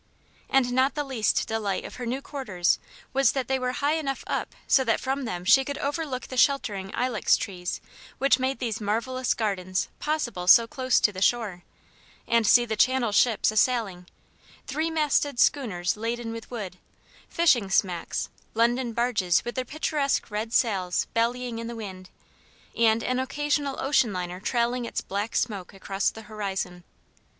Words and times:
And 0.49 0.73
not 0.73 0.95
the 0.95 1.03
least 1.03 1.47
delight 1.47 1.85
of 1.85 1.97
her 1.97 2.07
new 2.07 2.23
quarters 2.23 2.79
was 3.13 3.33
that 3.33 3.47
they 3.47 3.59
were 3.59 3.73
high 3.73 3.93
enough 3.97 4.23
up 4.25 4.55
so 4.65 4.83
that 4.83 4.99
from 4.99 5.25
them 5.25 5.45
she 5.45 5.63
could 5.63 5.77
overlook 5.77 6.25
the 6.25 6.37
sheltering 6.37 6.89
Ilex 6.97 7.37
trees 7.37 7.79
which 8.17 8.39
made 8.39 8.57
these 8.57 8.81
marvellous 8.81 9.35
gardens 9.35 9.89
possible 9.99 10.47
so 10.47 10.65
close 10.65 10.99
to 10.99 11.11
the 11.11 11.21
shore, 11.21 11.61
and 12.27 12.47
see 12.47 12.65
the 12.65 12.75
Channel 12.75 13.11
ships 13.11 13.51
a 13.51 13.57
sailing 13.57 14.07
three 14.65 14.89
masted 14.89 15.39
schooners 15.39 15.95
laden 15.95 16.31
with 16.31 16.49
wood; 16.49 16.79
fishing 17.29 17.69
smacks; 17.69 18.27
London 18.55 18.93
barges 18.93 19.45
with 19.45 19.53
their 19.53 19.63
picturesque 19.65 20.31
red 20.31 20.51
sails 20.51 21.05
bellying 21.13 21.59
in 21.59 21.67
the 21.67 21.75
wind; 21.75 22.09
and 22.75 23.03
an 23.03 23.19
occasional 23.19 23.79
ocean 23.79 24.11
liner 24.11 24.39
trailing 24.39 24.85
its 24.85 25.01
black 25.01 25.35
smoke 25.35 25.75
across 25.75 26.09
the 26.09 26.23
horizon. 26.23 26.83